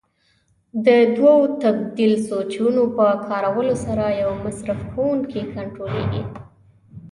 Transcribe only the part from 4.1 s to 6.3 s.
یو مصرف کوونکی کنټرولېږي.